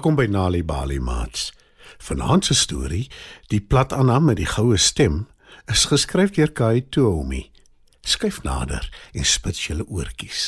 Welkom 0.00 0.16
by 0.16 0.30
Nali 0.32 0.62
Bali 0.64 0.96
Mats. 0.96 1.50
Vanaand 2.00 2.46
se 2.48 2.54
storie, 2.56 3.10
Die 3.52 3.60
plat 3.60 3.92
Anna 3.92 4.14
met 4.18 4.38
die 4.38 4.46
goue 4.48 4.78
stem, 4.80 5.26
is 5.68 5.82
geskryf 5.90 6.30
deur 6.32 6.48
Kai 6.56 6.86
Toomi. 6.88 7.42
Skyf 8.00 8.38
nader 8.40 8.86
en 9.12 9.26
spits 9.28 9.66
julle 9.66 9.84
oortjies. 9.84 10.46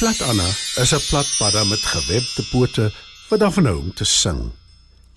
Plat 0.00 0.18
Anna 0.26 0.48
is 0.82 0.90
'n 0.90 1.04
plat 1.06 1.30
padda 1.38 1.62
met 1.70 1.86
gewebde 1.92 2.42
pote 2.50 2.90
wat 3.30 3.40
hou 3.40 3.78
om 3.78 3.94
te 3.94 4.04
sing. 4.04 4.50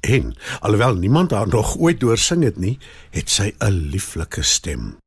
En 0.01 0.35
alhoewel 0.59 0.93
niemand 0.93 1.31
haar 1.31 1.47
nog 1.47 1.77
ooit 1.77 1.99
doorsing 1.99 2.43
het 2.43 2.57
nie, 2.57 2.77
het 3.09 3.29
sy 3.29 3.55
'n 3.59 3.89
lieflike 3.89 4.43
stem. 4.43 4.97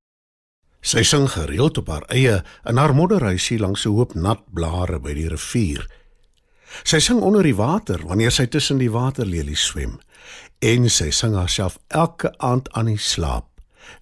Sy 0.80 1.02
sing 1.02 1.30
gereeld 1.30 1.78
op 1.78 1.86
haar 1.86 2.06
eie 2.08 2.42
in 2.64 2.76
haar 2.76 2.94
modderhuisie 2.94 3.58
langs 3.58 3.86
'n 3.86 3.94
hoop 3.94 4.14
nat 4.14 4.42
blare 4.52 4.98
by 4.98 5.14
die 5.14 5.28
rivier. 5.28 5.86
Sy 6.84 7.00
sing 7.00 7.20
onder 7.24 7.42
die 7.42 7.56
water 7.56 8.02
wanneer 8.06 8.32
sy 8.34 8.46
tussen 8.46 8.78
die 8.78 8.92
waterlelies 8.92 9.64
swem 9.70 9.98
en 10.64 10.88
sy 10.90 11.10
sing 11.14 11.36
haarself 11.38 11.78
elke 11.88 12.32
aand 12.38 12.68
aan 12.76 12.90
die 12.90 13.00
slaap 13.00 13.46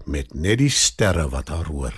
met 0.04 0.34
net 0.34 0.58
die 0.58 0.72
sterre 0.72 1.28
wat 1.30 1.52
haar 1.52 1.68
hoor. 1.70 1.94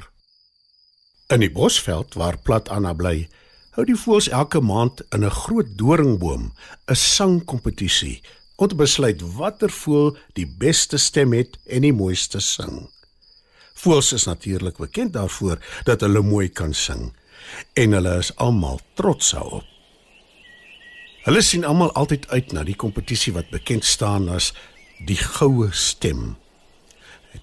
In 1.33 1.41
die 1.45 1.53
bosveld 1.53 2.17
waar 2.17 2.39
plat 2.41 2.69
Anna 2.73 2.95
bly, 2.97 3.29
hou 3.77 3.85
die 3.87 3.97
voëls 3.97 4.31
elke 4.35 4.61
maand 4.61 5.03
in 5.15 5.25
'n 5.25 5.31
groot 5.31 5.71
doringboom 5.79 6.53
'n 6.89 6.95
sangkompetisie 6.95 8.23
om 8.57 8.69
te 8.69 8.75
besluit 8.75 9.21
watter 9.37 9.71
voël 9.71 10.17
die 10.35 10.47
beste 10.47 10.99
stem 10.99 11.33
het 11.33 11.59
en 11.67 11.83
die 11.83 11.93
mooiste 11.93 12.41
sing. 12.41 12.91
Voëls 13.75 14.13
is 14.13 14.25
natuurlik 14.25 14.77
bekend 14.77 15.13
daarvoor 15.13 15.59
dat 15.85 16.01
hulle 16.01 16.23
mooi 16.23 16.49
kan 16.49 16.75
sing 16.75 17.13
en 17.73 17.93
hulle 17.93 18.19
is 18.19 18.37
almal 18.37 18.81
trots 18.95 19.31
daarop. 19.31 19.78
Hulle 21.29 21.43
sien 21.45 21.67
almal 21.69 21.91
altyd 21.93 22.23
uit 22.33 22.53
na 22.57 22.63
die 22.65 22.77
kompetisie 22.81 23.35
wat 23.37 23.51
bekend 23.53 23.85
staan 23.85 24.31
as 24.33 24.47
die 25.05 25.19
goue 25.21 25.67
stem. 25.77 26.39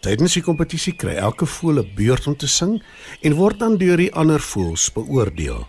Tydens 0.02 0.34
die 0.40 0.42
kompetisie 0.42 0.96
kry 0.98 1.14
elke 1.22 1.46
voël 1.46 1.84
'n 1.84 1.92
beurt 1.94 2.26
om 2.28 2.36
te 2.36 2.48
sing 2.50 2.82
en 3.22 3.36
word 3.38 3.60
dan 3.60 3.78
deur 3.78 4.02
die 4.02 4.10
ander 4.10 4.42
voëls 4.42 4.90
beoordeel. 4.90 5.68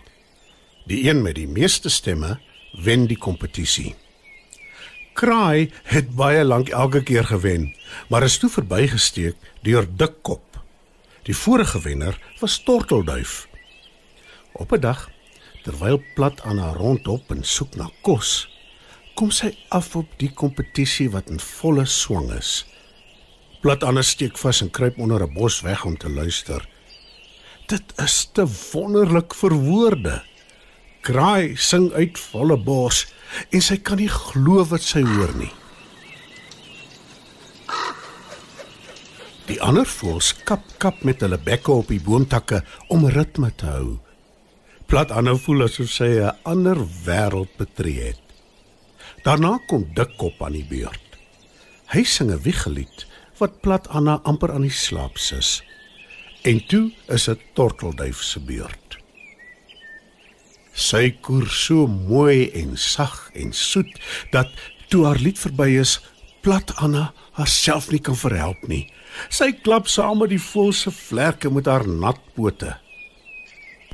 Die 0.89 1.05
een 1.09 1.21
met 1.21 1.35
die 1.35 1.47
meeste 1.47 1.89
stemme 1.89 2.39
wen 2.73 3.05
die 3.05 3.17
kompetisie. 3.17 3.93
Kraai 5.13 5.69
het 5.83 6.09
baie 6.15 6.43
lank 6.43 6.69
elke 6.69 7.03
keer 7.03 7.25
gewen, 7.25 7.75
maar 8.09 8.23
is 8.23 8.37
toe 8.37 8.49
verbygesteek 8.49 9.35
deur 9.61 9.85
Dikkop. 9.97 10.57
Die 11.23 11.35
vorige 11.35 11.81
wenner 11.81 12.17
was 12.39 12.63
Tortelduif. 12.63 13.47
Op 14.53 14.71
'n 14.73 14.79
dag 14.79 15.16
Terwyl 15.67 15.97
plat 16.15 16.39
aan 16.47 16.61
haar 16.63 16.77
rondop 16.79 17.31
en 17.33 17.41
soek 17.43 17.73
na 17.75 17.89
kos, 18.07 18.45
kom 19.19 19.33
sy 19.35 19.49
af 19.75 19.89
op 19.99 20.13
die 20.21 20.29
kompetisie 20.31 21.09
wat 21.11 21.27
in 21.33 21.41
volle 21.43 21.83
swang 21.91 22.29
is. 22.37 22.61
Plat 23.59 23.83
aan 23.83 23.99
steek 23.99 24.39
vas 24.39 24.61
en 24.63 24.71
kruip 24.71 24.95
onder 25.03 25.25
'n 25.25 25.33
bos 25.33 25.59
weg 25.67 25.83
om 25.85 25.97
te 25.97 26.09
luister. 26.09 26.63
Dit 27.67 27.83
is 27.99 28.29
te 28.31 28.47
wonderlik 28.71 29.35
vir 29.35 29.53
woorde. 29.53 30.23
Kraai 31.01 31.55
sing 31.57 31.91
uit 31.91 32.19
volle 32.19 32.57
bos 32.57 33.05
en 33.51 33.61
sy 33.61 33.77
kan 33.77 33.97
nie 33.97 34.09
glo 34.09 34.63
wat 34.63 34.81
sy 34.81 35.01
hoor 35.01 35.35
nie. 35.35 35.51
Die 39.47 39.61
ander 39.61 39.85
voëls 39.85 40.33
kap 40.43 40.63
kap 40.77 41.03
met 41.03 41.21
hulle 41.21 41.37
bekke 41.37 41.71
op 41.71 41.87
die 41.87 41.99
boomtakke 41.99 42.63
om 42.87 43.05
ritme 43.05 43.51
te 43.55 43.65
hou. 43.65 44.06
Plat 44.87 45.09
Anna 45.11 45.33
voel 45.35 45.65
asof 45.65 45.89
sy 45.91 46.07
'n 46.15 46.35
ander 46.47 46.79
wêreld 47.05 47.51
betree 47.59 48.03
het. 48.07 48.23
Daarna 49.25 49.59
kom 49.67 49.83
Dikkop 49.93 50.39
aan 50.41 50.55
die 50.55 50.63
beurt. 50.63 51.09
Hy 51.91 52.03
sing 52.03 52.31
'n 52.31 52.39
wiegelied 52.41 53.05
wat 53.39 53.59
Plat 53.61 53.87
Anna 53.89 54.21
amper 54.23 54.51
aan 54.51 54.63
die 54.63 54.79
slaap 54.85 55.17
sis. 55.17 55.61
En 56.43 56.65
toe 56.67 56.93
is 57.07 57.25
dit 57.25 57.39
Tortelduif 57.53 58.23
se 58.23 58.39
beurt. 58.39 58.97
Sy 60.71 61.11
koer 61.21 61.49
so 61.49 61.87
mooi 61.87 62.49
en 62.51 62.77
sag 62.77 63.29
en 63.33 63.51
soet 63.51 63.99
dat 64.31 64.47
toe 64.87 65.05
haar 65.05 65.19
lied 65.19 65.39
verby 65.39 65.79
is, 65.79 65.99
Plat 66.41 66.75
Anna 66.75 67.13
haarself 67.31 67.91
nie 67.91 67.99
kan 67.99 68.15
verhelp 68.15 68.67
nie. 68.67 68.87
Sy 69.29 69.51
klap 69.51 69.87
saam 69.87 70.17
met 70.19 70.29
die 70.29 70.41
volse 70.51 70.91
vlerke 70.91 71.49
met 71.49 71.65
haar 71.65 71.87
nat 71.87 72.19
pote 72.35 72.77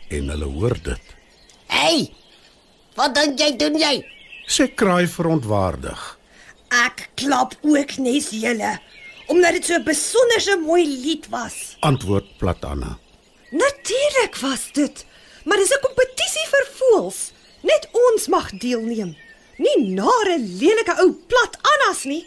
en 0.10 0.30
hulle 0.30 0.46
hoor 0.46 0.78
dit. 0.84 1.16
Hey! 1.68 2.12
Wat 2.96 3.16
dink 3.16 3.40
jy 3.40 3.56
doen 3.58 3.78
jy? 3.80 3.94
Sy 4.48 4.68
kraai 4.78 5.08
verontwaardig. 5.08 6.02
Ek 6.74 7.10
klap 7.16 7.56
ook 7.62 7.98
nes 7.98 8.30
julle 8.34 8.80
omdat 9.32 9.56
dit 9.56 9.66
so 9.66 9.74
'n 9.74 9.84
besonderse 9.84 10.58
mooi 10.66 10.84
lied 10.86 11.28
was. 11.30 11.78
Antwoord 11.80 12.38
plat 12.38 12.66
Anna. 12.66 12.98
Natuurlik 13.50 14.36
was 14.42 14.72
dit. 14.72 15.06
Maar 15.46 15.58
dis 15.58 15.72
'n 15.72 15.82
kompetisie 15.82 16.48
vir 16.54 16.68
voëls. 16.78 17.32
Net 17.62 17.88
ons 17.92 18.28
mag 18.28 18.52
deelneem. 18.52 19.16
Nie 19.58 19.78
nare 19.94 20.38
lelike 20.40 20.96
ou 21.00 21.12
plat 21.28 21.58
Annas 21.62 22.04
nie. 22.04 22.26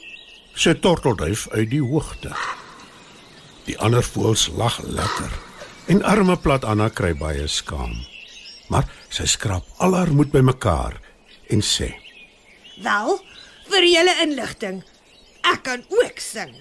Sy 0.55 0.75
tortelduif 0.75 1.49
uit 1.51 1.71
die 1.71 1.83
hoogte. 1.83 2.33
Die 3.65 3.79
ander 3.79 4.03
voëls 4.03 4.49
lag 4.57 4.79
lekker. 4.83 5.46
En 5.87 6.03
arme 6.03 6.35
plat 6.43 6.65
Anna 6.67 6.89
kry 6.91 7.13
baie 7.15 7.47
skaam. 7.47 7.93
Maar 8.67 8.89
sy 9.15 9.29
skraap 9.31 9.67
al 9.79 9.95
haar 9.95 10.11
moed 10.11 10.33
bymekaar 10.35 10.97
en 11.55 11.63
sê: 11.63 11.93
"Wel, 12.83 13.21
vir 13.71 13.85
julle 13.87 14.15
inligting, 14.25 14.83
ek 15.43 15.63
kan 15.63 15.85
ook 15.89 16.19
sing." 16.19 16.57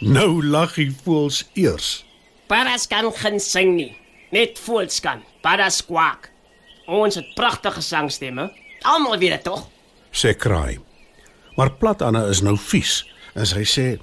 Nou 0.00 0.42
lag 0.42 0.74
die 0.74 0.90
voëls 1.04 1.44
eers. 1.54 2.04
Paras 2.46 2.86
kan 2.86 3.12
geen 3.12 3.40
sing 3.40 3.76
nie. 3.76 3.96
Net 4.30 4.58
voëls 4.58 5.00
kan. 5.00 5.22
Paras 5.42 5.84
kwak. 5.86 6.30
Ons 6.86 7.14
het 7.14 7.34
pragtige 7.34 7.80
sangstemme. 7.80 8.50
Almal 8.82 9.18
weet 9.18 9.30
dit 9.30 9.44
tog. 9.44 9.68
Sê 10.10 10.34
kraai. 10.34 10.80
Maar 11.56 11.70
plat 11.70 12.02
Anna 12.02 12.26
is 12.26 12.42
nou 12.42 12.58
vies 12.58 13.04
en 13.34 13.46
sy 13.46 13.62
sê: 13.62 13.98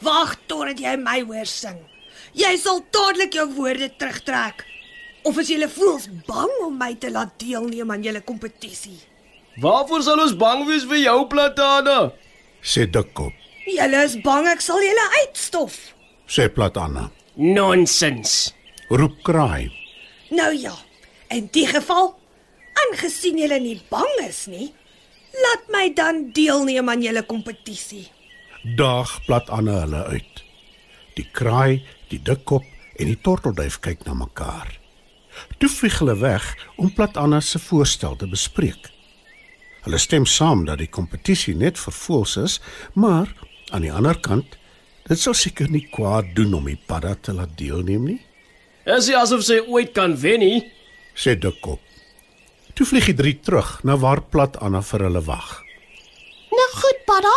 "Wag 0.00 0.36
totdat 0.46 0.78
jy 0.78 0.96
my 0.96 1.24
hoor 1.26 1.46
sing." 1.46 1.97
Jy 2.36 2.56
sal 2.60 2.82
dadelik 2.92 3.34
jou 3.34 3.46
woorde 3.56 3.90
terugtrek. 3.96 4.64
Of 5.24 5.38
as 5.38 5.50
jy 5.50 5.68
voels 5.68 6.08
bang 6.28 6.52
om 6.64 6.76
my 6.78 6.94
te 6.94 7.10
laat 7.10 7.36
deelneem 7.40 7.90
aan 7.90 8.02
julle 8.02 8.20
kompetisie. 8.20 8.98
Waarvoor 9.60 10.02
sal 10.02 10.20
ons 10.22 10.36
bang 10.38 10.64
wees 10.68 10.86
vir 10.86 11.02
jou 11.02 11.20
platane? 11.30 12.12
sê 12.62 12.86
Dikkop. 12.90 13.34
Julle 13.68 14.04
is 14.06 14.16
bang 14.24 14.46
ek 14.48 14.62
sal 14.64 14.80
julle 14.80 15.06
uitstof. 15.20 15.76
Sê 16.28 16.48
Platana. 16.52 17.08
Nonsens. 17.36 18.52
Roep 18.90 19.20
kraai. 19.24 19.68
Nou 20.32 20.52
ja. 20.56 20.74
In 21.32 21.48
die 21.52 21.66
geval, 21.68 22.14
aangesien 22.82 23.36
julle 23.40 23.58
nie 23.60 23.76
bang 23.92 24.14
is 24.24 24.46
nie, 24.48 24.70
laat 25.44 25.68
my 25.72 25.88
dan 25.96 26.30
deelneem 26.36 26.88
aan 26.88 27.04
julle 27.04 27.22
kompetisie. 27.28 28.06
Daag 28.78 29.18
Platana 29.26 29.82
hulle 29.84 30.04
uit. 30.16 30.44
Die 31.18 31.26
kraai 31.34 31.82
Die 32.08 32.20
dikkop 32.24 32.64
en 32.98 33.10
die 33.10 33.18
tortelduif 33.20 33.78
kyk 33.84 34.06
na 34.06 34.14
mekaar. 34.16 34.70
Toe 35.60 35.68
vlieg 35.70 35.98
hulle 36.00 36.16
weg 36.18 36.46
om 36.80 36.90
plat 36.94 37.18
Anna 37.20 37.40
se 37.44 37.60
voorstel 37.62 38.16
te 38.18 38.26
bespreek. 38.30 38.88
Hulle 39.84 40.00
stem 40.02 40.26
saam 40.26 40.64
dat 40.66 40.80
die 40.82 40.90
kompetisie 40.90 41.54
net 41.56 41.78
vir 41.78 41.94
voëls 41.94 42.34
is, 42.42 42.56
maar 42.94 43.30
aan 43.70 43.84
die 43.84 43.92
ander 43.92 44.18
kant, 44.24 44.56
dit 45.08 45.20
sal 45.20 45.36
seker 45.36 45.70
nie 45.70 45.84
kwaad 45.92 46.34
doen 46.36 46.56
om 46.58 46.66
die 46.68 46.80
padda 46.88 47.14
te 47.14 47.36
laat 47.36 47.54
deelneem 47.60 48.08
nie. 48.08 48.18
Is 48.88 49.06
dit 49.06 49.16
asof 49.16 49.44
sy 49.46 49.60
ooit 49.68 49.94
kan 49.96 50.16
wen 50.18 50.42
nie? 50.42 50.58
sê 51.18 51.36
dikkop. 51.38 51.82
Toe 52.74 52.86
vlieg 52.86 53.10
die 53.10 53.18
drie 53.20 53.36
terug 53.42 53.78
na 53.84 53.98
waar 54.00 54.22
plat 54.32 54.58
Anna 54.64 54.82
vir 54.86 55.06
hulle 55.08 55.22
wag. 55.26 55.48
Nou 56.54 56.68
goed, 56.78 57.00
padda, 57.06 57.34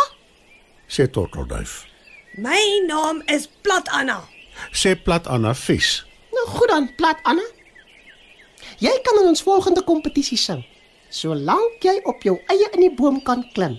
sê 0.88 1.08
tortelduif. 1.10 1.82
My 2.36 2.84
naam 2.86 3.22
is 3.26 3.48
Plat 3.62 3.88
Anna 3.88 4.22
sê 4.70 4.94
plat 4.96 5.26
Anna 5.26 5.54
vies. 5.54 6.02
Nou 6.32 6.46
goed 6.56 6.70
dan, 6.70 6.88
plat 6.96 7.18
Anna. 7.28 7.44
Jy 8.82 8.92
kan 9.06 9.20
in 9.22 9.30
ons 9.32 9.44
volgende 9.44 9.82
kompetisie 9.86 10.38
sing, 10.38 10.62
solank 11.12 11.82
jy 11.84 11.98
op 12.08 12.22
jou 12.26 12.38
eie 12.50 12.68
in 12.72 12.86
die 12.86 12.94
boom 12.94 13.20
kan 13.26 13.44
klim. 13.54 13.78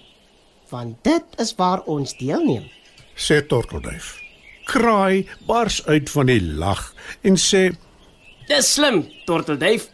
Want 0.71 1.01
dit 1.05 1.39
is 1.41 1.53
waar 1.59 1.83
ons 1.89 2.15
deelneem. 2.19 2.69
Sê 3.15 3.41
Tortelduif. 3.45 4.15
Kraai 4.69 5.27
bars 5.47 5.81
uit 5.85 6.07
van 6.09 6.29
die 6.31 6.41
lag 6.41 6.93
en 7.21 7.35
sê: 7.37 7.73
"Dis 8.47 8.73
slim, 8.73 9.03
Tortelduif. 9.25 9.89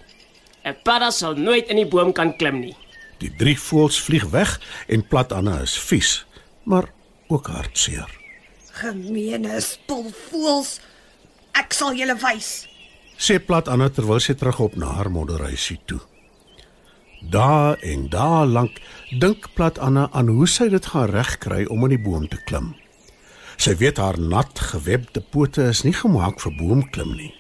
'n 0.65 0.75
Padda 0.83 1.11
sal 1.11 1.35
nooit 1.35 1.67
in 1.69 1.75
die 1.75 1.87
boom 1.87 2.13
kan 2.13 2.37
klim 2.37 2.59
nie." 2.59 2.75
Die 3.19 3.35
drie 3.35 3.57
voëls 3.59 3.99
vlieg 3.99 4.29
weg 4.31 4.59
en 4.87 5.07
plat 5.07 5.31
Anna 5.31 5.59
is 5.61 5.77
vies, 5.77 6.25
maar 6.63 6.93
ook 7.27 7.47
hartseer. 7.47 8.18
Gemeene 8.79 9.59
spulvoels. 9.59 10.77
Ek 11.57 11.73
sal 11.75 11.97
julle 11.99 12.15
wys. 12.21 12.51
Sê 13.19 13.35
plat 13.43 13.67
Anna 13.67 13.89
terwyl 13.91 14.21
sy 14.23 14.37
terugop 14.39 14.77
na 14.79 14.93
haar 14.95 15.09
modderhuisie 15.11 15.79
toe. 15.89 15.99
Dae 17.19 17.75
en 17.91 18.05
dae 18.13 18.45
lank 18.47 18.79
dink 19.19 19.49
plat 19.57 19.79
Anna 19.83 20.07
aan 20.15 20.31
hoe 20.31 20.47
sy 20.47 20.69
dit 20.71 20.85
gaan 20.93 21.11
regkry 21.11 21.65
om 21.67 21.83
in 21.89 21.97
die 21.97 22.03
boom 22.05 22.29
te 22.31 22.39
klim. 22.47 22.71
Sy 23.59 23.75
weet 23.81 23.99
haar 23.99 24.15
nat 24.15 24.63
gewebde 24.71 25.19
pote 25.33 25.67
is 25.73 25.83
nie 25.83 25.95
gemaak 25.95 26.39
vir 26.39 26.55
boomklim 26.55 27.11
nie. 27.17 27.33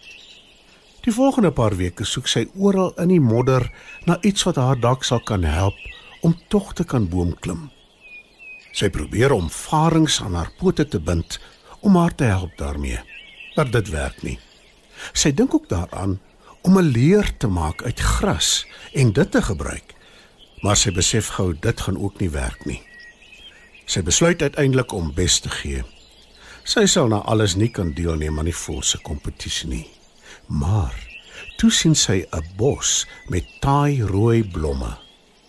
Die 1.07 1.15
volgende 1.15 1.53
paar 1.55 1.77
weke 1.79 2.03
soek 2.03 2.27
sy 2.27 2.49
oral 2.59 2.91
in 2.99 3.13
die 3.13 3.23
modder 3.23 3.69
na 4.03 4.19
iets 4.27 4.43
wat 4.43 4.59
haar 4.59 4.75
dalk 4.83 5.07
sal 5.07 5.23
kan 5.23 5.47
help 5.47 5.79
om 6.27 6.35
tog 6.51 6.73
te 6.75 6.83
kan 6.83 7.07
boomklim. 7.07 7.69
Sy 8.71 8.89
probeer 8.89 9.31
om 9.31 9.49
varings 9.49 10.21
aan 10.21 10.33
haar 10.33 10.51
pote 10.59 10.87
te 10.87 10.99
bind 10.99 11.39
om 11.79 11.95
haar 11.95 12.15
te 12.15 12.23
help 12.23 12.57
daarmee. 12.57 12.99
Maar 13.55 13.71
dit 13.71 13.89
werk 13.89 14.21
nie. 14.23 14.39
Sy 15.13 15.31
dink 15.31 15.53
ook 15.53 15.69
daaraan 15.69 16.19
om 16.61 16.77
'n 16.77 16.91
leer 16.91 17.37
te 17.37 17.47
maak 17.47 17.83
uit 17.83 17.99
gras 17.99 18.65
en 18.93 19.13
dit 19.13 19.31
te 19.31 19.41
gebruik. 19.41 19.95
Maar 20.61 20.77
sy 20.77 20.91
besef 20.91 21.27
gou 21.27 21.55
dit 21.59 21.81
gaan 21.81 21.97
ook 21.97 22.19
nie 22.19 22.29
werk 22.29 22.65
nie. 22.65 22.81
Sy 23.85 24.01
besluit 24.01 24.41
uiteindelik 24.41 24.91
om 24.91 25.13
bes 25.13 25.39
te 25.39 25.49
gee. 25.49 25.83
Sy 26.63 26.85
sal 26.85 27.07
na 27.07 27.15
alles 27.15 27.55
nie 27.55 27.69
kan 27.69 27.93
deelneem 27.93 28.39
aan 28.39 28.45
die 28.45 28.55
volse 28.55 28.97
kompetisie 28.97 29.69
nie. 29.69 29.87
Maar 30.47 30.93
toe 31.57 31.71
sien 31.71 31.95
sy 31.95 32.25
'n 32.31 32.45
bos 32.55 33.07
met 33.27 33.45
taai 33.59 34.01
rooi 34.01 34.43
blomme. 34.43 34.97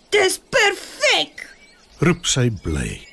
Dis 0.09 0.41
perfek. 0.49 1.55
Roep 1.99 2.25
sy 2.25 2.49
bly. 2.49 3.10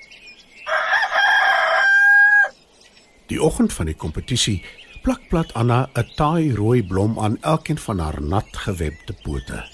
Die 3.29 3.41
oggend 3.43 3.73
van 3.77 3.91
die 3.91 3.97
kompetisie 3.97 4.63
plak 5.05 5.29
plat 5.29 5.53
Anna 5.55 5.89
'n 5.95 6.09
taai 6.17 6.55
rooi 6.55 6.83
blom 6.83 7.19
aan 7.19 7.37
elkeen 7.41 7.79
van 7.79 7.99
haar 7.99 8.23
nat 8.23 8.49
gewebde 8.53 9.15
pote. 9.23 9.65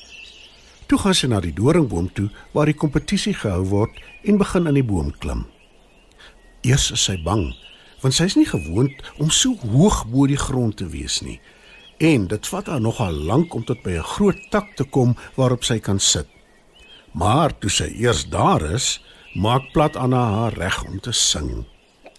Toe 0.87 0.99
gaan 0.99 1.15
sy 1.15 1.27
na 1.27 1.41
die 1.41 1.53
doringboom 1.53 2.13
toe 2.13 2.31
waar 2.53 2.67
die 2.67 2.81
kompetisie 2.83 3.35
gehou 3.35 3.65
word 3.65 4.01
en 4.23 4.39
begin 4.39 4.67
in 4.67 4.75
die 4.75 4.85
boom 4.85 5.13
klim. 5.19 5.47
Eers 6.63 6.91
is 6.91 7.05
sy 7.05 7.17
bang, 7.25 7.55
want 8.01 8.15
sy 8.15 8.25
is 8.25 8.37
nie 8.37 8.49
gewoond 8.49 8.93
om 9.19 9.31
so 9.31 9.55
hoog 9.55 10.05
bo 10.07 10.27
die 10.27 10.41
grond 10.41 10.77
te 10.77 10.87
wees 10.87 11.21
nie. 11.23 11.41
En 11.99 12.27
dit 12.27 12.47
vat 12.47 12.67
haar 12.67 12.81
nogal 12.81 13.13
lank 13.13 13.55
om 13.55 13.65
tot 13.65 13.83
by 13.83 13.91
'n 13.91 14.11
groot 14.15 14.41
tak 14.51 14.77
te 14.77 14.85
kom 14.85 15.17
waarop 15.37 15.65
sy 15.65 15.79
kan 15.79 16.01
sit. 16.01 16.27
Maar 17.13 17.59
toe 17.59 17.71
sy 17.71 17.95
eers 17.97 18.29
daar 18.29 18.63
is, 18.75 19.01
maak 19.35 19.73
plat 19.73 19.97
Anna 19.97 20.31
haar 20.31 20.53
reg 20.53 20.85
om 20.85 21.01
te 21.01 21.13
sing. 21.13 21.65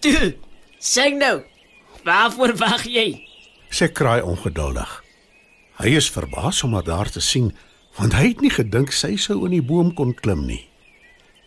Toe, 0.00 0.34
sing 0.78 1.18
nou. 1.20 1.40
Waarvoor 2.06 2.54
wag 2.60 2.86
jy? 2.86 3.08
Sy 3.70 3.88
kraai 3.90 4.22
ongeduldig. 4.22 4.90
Hy 5.76 5.96
is 5.98 6.08
verbaas 6.12 6.62
om 6.64 6.76
haar 6.76 6.86
daar 6.86 7.10
te 7.10 7.20
sien, 7.20 7.50
want 7.98 8.14
hy 8.16 8.30
het 8.30 8.44
nie 8.44 8.52
gedink 8.52 8.92
sy 8.94 9.16
sou 9.20 9.42
in 9.48 9.56
die 9.56 9.64
boom 9.64 9.90
kon 9.96 10.14
klim 10.14 10.46
nie. 10.48 10.62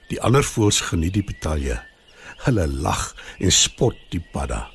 Die 0.09 0.19
ander 0.25 0.45
voëls 0.45 0.81
geniet 0.89 1.15
die 1.15 1.25
betalje. 1.25 1.77
Hulle 2.45 2.67
lag 2.67 3.11
en 3.39 3.53
spot 3.53 3.97
die 4.13 4.21
padda. 4.33 4.67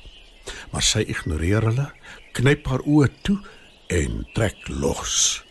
Maar 0.71 0.85
sy 0.85 1.05
ignoreer 1.09 1.65
hulle, 1.69 1.87
knyp 2.35 2.67
haar 2.71 2.83
oë 2.83 3.09
toe 3.25 3.37
en 3.93 4.23
trek 4.35 4.57
los. 4.69 5.41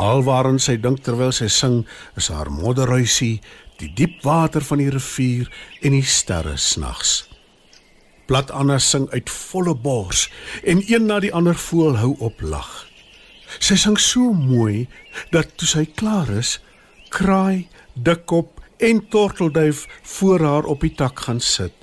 Alwaarens 0.00 0.66
sy 0.66 0.76
dink 0.82 1.04
terwyl 1.06 1.32
sy 1.34 1.46
sing, 1.52 1.84
is 2.18 2.30
haar 2.34 2.50
modderhuisie, 2.50 3.38
die 3.78 3.90
diep 3.94 4.22
water 4.26 4.64
van 4.66 4.82
die 4.82 4.90
rivier 4.90 5.50
en 5.82 5.94
die 5.94 6.06
sterre 6.06 6.56
snags. 6.58 7.22
Plat 8.26 8.50
Anna 8.50 8.78
sing 8.78 9.08
uit 9.12 9.30
volle 9.30 9.74
bors 9.74 10.30
en 10.64 10.82
een 10.86 11.06
na 11.06 11.20
die 11.20 11.32
ander 11.32 11.56
voel 11.68 11.98
hou 12.00 12.14
op 12.24 12.40
lag. 12.40 12.86
Sy 13.60 13.76
sing 13.78 13.98
so 14.00 14.32
mooi 14.32 14.86
dat 15.32 15.56
toe 15.58 15.68
sy 15.68 15.84
klaar 15.96 16.30
is, 16.32 16.58
kraai, 17.12 17.68
dikkop 17.94 18.62
en 18.82 19.02
tortelduif 19.08 19.84
voor 20.16 20.40
haar 20.40 20.64
op 20.64 20.80
die 20.80 20.94
tak 20.96 21.26
gaan 21.26 21.40
sit 21.40 21.74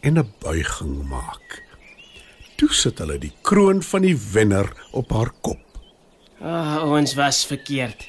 en 0.00 0.18
'n 0.18 0.32
buiging 0.40 1.08
maak. 1.08 1.62
Toe 2.56 2.72
sit 2.74 2.98
hulle 2.98 3.18
die 3.18 3.32
kroon 3.42 3.82
van 3.82 4.02
die 4.02 4.16
wenner 4.32 4.72
op 4.92 5.10
haar 5.12 5.30
kop. 5.40 5.58
Ah, 6.40 6.82
oh, 6.82 6.92
ons 6.92 7.14
was 7.14 7.46
verkeerd. 7.46 8.06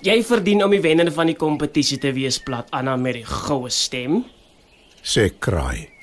Jy 0.00 0.24
verdien 0.24 0.64
om 0.64 0.70
die 0.70 0.80
wenner 0.80 1.12
van 1.12 1.26
die 1.26 1.36
kompetisie 1.36 1.98
te 1.98 2.12
wees, 2.12 2.38
plat 2.38 2.70
Anna 2.70 2.96
met 2.96 3.14
die 3.14 3.24
goue 3.24 3.70
stem. 3.70 4.24
sê 5.02 5.30
kraai. 5.38 5.97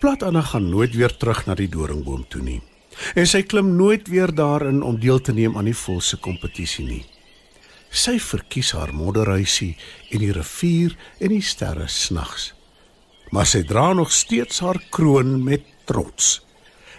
Plat 0.00 0.22
Anna 0.22 0.42
gaan 0.42 0.70
nooit 0.70 0.94
weer 0.94 1.16
terug 1.16 1.46
na 1.46 1.54
die 1.58 1.68
doringboom 1.68 2.24
toe 2.28 2.42
nie. 2.42 2.60
En 3.14 3.26
sy 3.26 3.42
klim 3.46 3.76
nooit 3.76 4.08
weer 4.08 4.32
daarin 4.34 4.82
om 4.82 4.98
deel 5.00 5.20
te 5.20 5.32
neem 5.32 5.56
aan 5.56 5.68
die 5.70 5.76
volse 5.76 6.18
kompetisie 6.22 6.84
nie. 6.86 7.04
Sy 7.88 8.18
verkies 8.20 8.74
haar 8.76 8.92
modderhuisie 8.92 9.76
en 10.12 10.24
die 10.24 10.32
rivier 10.34 10.96
en 11.20 11.32
die 11.32 11.44
sterre 11.44 11.88
snags. 11.88 12.52
Maar 13.32 13.48
sy 13.48 13.62
dra 13.68 13.92
nog 13.96 14.12
steeds 14.12 14.60
haar 14.64 14.80
kroon 14.92 15.38
met 15.44 15.64
trots. 15.88 16.38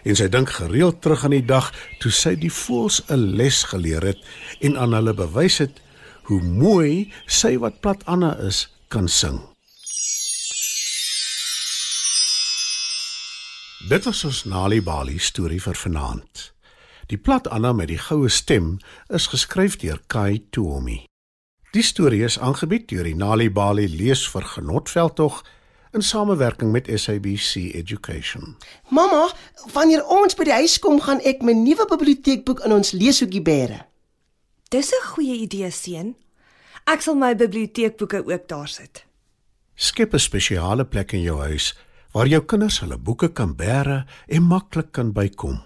En 0.03 0.15
sy 0.15 0.30
dink 0.31 0.50
gereeld 0.56 1.01
terug 1.03 1.25
aan 1.27 1.35
die 1.35 1.45
dag 1.45 1.69
toe 2.01 2.12
sy 2.12 2.35
die 2.39 2.53
voëls 2.53 3.03
'n 3.09 3.35
les 3.38 3.63
geleer 3.63 4.03
het 4.03 4.21
en 4.62 4.77
aan 4.77 4.94
hulle 4.94 5.13
bewys 5.13 5.59
het 5.59 5.81
hoe 6.30 6.42
mooi 6.42 7.12
sy 7.27 7.57
wat 7.57 7.81
plat 7.81 8.06
Anna 8.06 8.38
is 8.38 8.68
kan 8.88 9.07
sing. 9.07 9.42
Dit 13.89 14.03
was 14.06 14.19
ons 14.24 14.44
Nali 14.45 14.83
Bali 14.86 15.15
storie 15.18 15.57
vir 15.57 15.74
vanaand. 15.74 16.41
Die 17.09 17.18
plat 17.18 17.47
Anna 17.50 17.71
met 17.74 17.88
die 17.89 17.97
goue 17.97 18.30
stem 18.30 18.75
is 19.09 19.25
geskryf 19.31 19.80
deur 19.81 19.97
Kai 20.13 20.44
Tuomi. 20.53 21.00
Die 21.74 21.81
storie 21.81 22.21
is 22.28 22.37
aangebied 22.37 22.85
deur 22.92 23.09
die 23.09 23.16
Nali 23.18 23.47
Bali 23.49 23.87
lees 23.90 24.28
vir 24.30 24.45
Genotveldtog 24.45 25.42
in 25.97 26.06
samewerking 26.06 26.69
met 26.69 26.85
SABC 26.85 27.73
Education. 27.81 28.54
Mamma, 28.94 29.25
wanneer 29.73 30.06
ons 30.06 30.37
by 30.37 30.45
die 30.52 30.57
huis 30.59 30.78
kom, 30.78 31.02
gaan 31.02 31.25
ek 31.25 31.42
my 31.42 31.57
nuwe 31.57 31.90
biblioteekboek 31.90 32.61
in 32.69 32.78
ons 32.78 32.94
leeshoekie 32.94 33.42
bære. 33.42 33.81
Dis 34.69 34.94
'n 34.94 35.06
goeie 35.16 35.42
idee, 35.49 35.71
seun. 35.71 36.16
Ek 36.85 37.02
sal 37.02 37.16
my 37.16 37.33
biblioteekboeke 37.33 38.21
ook 38.21 38.47
daar 38.47 38.68
sit. 38.68 39.06
Skep 39.75 40.14
'n 40.14 40.19
spesiale 40.19 40.85
plek 40.85 41.14
in 41.14 41.21
jou 41.21 41.40
huis 41.42 41.73
waar 42.11 42.28
jou 42.28 42.45
kinders 42.45 42.80
hulle 42.80 42.97
boeke 42.97 43.33
kan 43.33 43.56
bære 43.56 44.06
en 44.28 44.44
maklik 44.44 44.92
kan 44.92 45.13
bykom. 45.13 45.61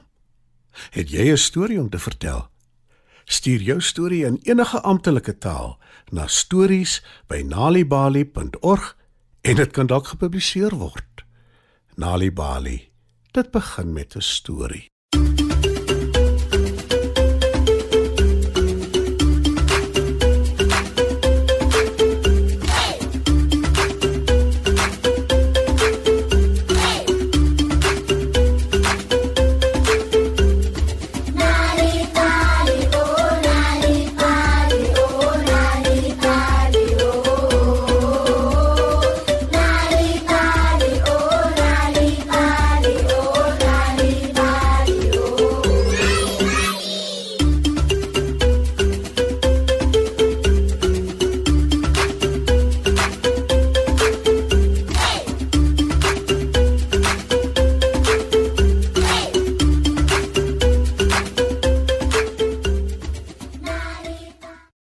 Het 0.92 1.10
jy 1.10 1.32
'n 1.32 1.38
storie 1.38 1.80
om 1.80 1.90
te 1.90 2.00
vertel? 2.00 2.52
Stuur 3.26 3.62
jou 3.62 3.82
storie 3.82 4.26
in 4.26 4.40
enige 4.44 4.82
amptelike 4.82 5.38
taal 5.38 5.80
na 6.12 6.28
stories@nalibali.org 6.28 8.98
en 9.42 9.56
dit 9.56 9.72
kan 9.72 9.88
dalk 9.88 10.08
gepubliseer 10.08 10.76
word. 10.76 11.24
Nalibali. 11.96 12.92
Dit 13.32 13.52
begin 13.52 13.94
met 13.94 14.16
'n 14.16 14.22
storie. 14.22 14.93